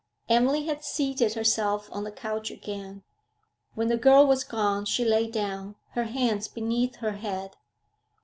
[0.27, 3.03] Emily had seated herself on the couch again;
[3.75, 7.55] when the girl was gone she lay down, her hands beneath her head.